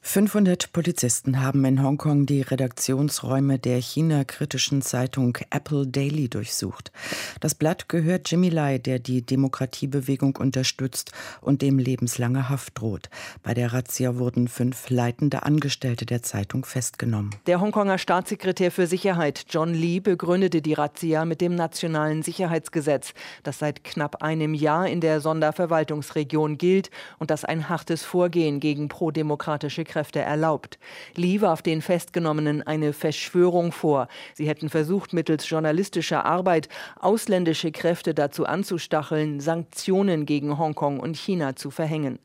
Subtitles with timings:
[0.00, 6.92] 500 Polizisten haben in Hongkong die Redaktionsräume der China-kritischen Zeitung Apple Daily durchsucht.
[7.40, 13.10] Das Blatt gehört Jimmy Lai, der die Demokratiebewegung unterstützt und dem lebenslange Haft droht.
[13.42, 17.34] Bei der Razzia wurden fünf leitende Angestellte der Zeitung festgenommen.
[17.46, 23.58] Der Hongkonger Staatssekretär für Sicherheit John Lee begründete die Razzia mit dem nationalen Sicherheitsgesetz, das
[23.58, 29.84] seit knapp einem Jahr in der Sonderverwaltungsregion gilt und das ein hartes Vorgehen gegen prodemokratische
[29.88, 30.78] Kräfte erlaubt.
[31.16, 34.06] Lee warf den Festgenommenen eine Verschwörung vor.
[34.34, 36.68] Sie hätten versucht, mittels journalistischer Arbeit
[37.00, 42.20] ausländische Kräfte dazu anzustacheln, Sanktionen gegen Hongkong und China zu verhängen.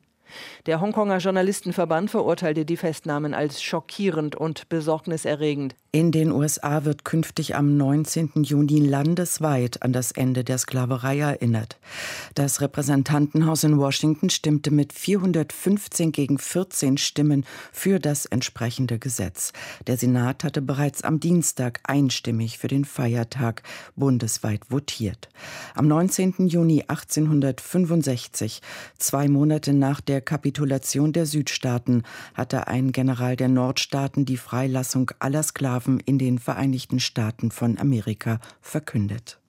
[0.65, 5.75] Der Hongkonger Journalistenverband verurteilte die Festnahmen als schockierend und besorgniserregend.
[5.95, 8.31] In den USA wird künftig am 19.
[8.41, 11.77] Juni landesweit an das Ende der Sklaverei erinnert.
[12.33, 19.53] Das Repräsentantenhaus in Washington stimmte mit 415 gegen 14 Stimmen für das entsprechende Gesetz.
[19.85, 23.61] Der Senat hatte bereits am Dienstag einstimmig für den Feiertag
[23.95, 25.29] bundesweit votiert.
[25.75, 26.47] Am 19.
[26.47, 28.61] Juni 1865,
[28.97, 32.03] zwei Monate nach der Kapitulation der Südstaaten,
[32.35, 38.39] hatte ein General der Nordstaaten die Freilassung aller Sklaven in den Vereinigten Staaten von Amerika
[38.61, 39.39] verkündet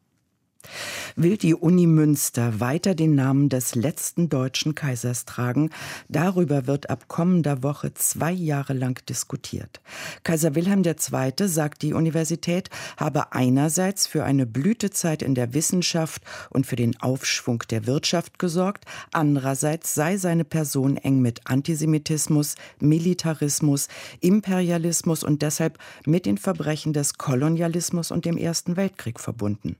[1.16, 5.70] will die Uni Münster weiter den Namen des letzten deutschen Kaisers tragen.
[6.08, 9.80] Darüber wird ab kommender Woche zwei Jahre lang diskutiert.
[10.24, 11.48] Kaiser Wilhelm II.
[11.48, 17.62] sagt, die Universität habe einerseits für eine Blütezeit in der Wissenschaft und für den Aufschwung
[17.70, 23.88] der Wirtschaft gesorgt, andererseits sei seine Person eng mit Antisemitismus, Militarismus,
[24.20, 29.76] Imperialismus und deshalb mit den Verbrechen des Kolonialismus und dem Ersten Weltkrieg verbunden.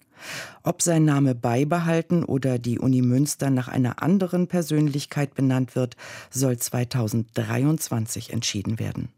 [0.63, 5.97] Ob sein Name beibehalten oder die Uni Münster nach einer anderen Persönlichkeit benannt wird,
[6.31, 9.09] soll 2023 entschieden werden.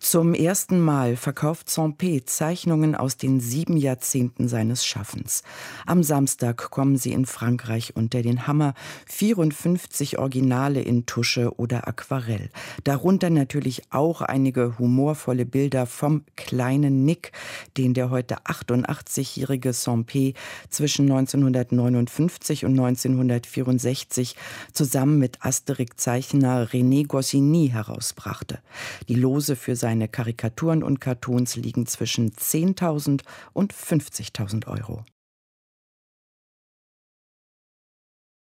[0.00, 5.42] Zum ersten Mal verkauft Sampé Zeichnungen aus den sieben Jahrzehnten seines Schaffens.
[5.86, 8.74] Am Samstag kommen sie in Frankreich unter den Hammer.
[9.06, 12.48] 54 Originale in Tusche oder Aquarell.
[12.84, 17.32] Darunter natürlich auch einige humorvolle Bilder vom kleinen Nick,
[17.76, 20.34] den der heute 88-jährige Sampé
[20.70, 24.36] zwischen 1959 und 1964
[24.72, 28.60] zusammen mit Asterix-Zeichner René Goscinny herausbrachte.
[29.08, 33.22] Die Lose für sein seine Karikaturen und Cartoons liegen zwischen 10.000
[33.54, 35.02] und 50.000 Euro.